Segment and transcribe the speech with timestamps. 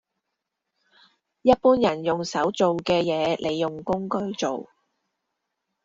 [1.43, 4.67] 一般人用手做嘅嘢，你用工具做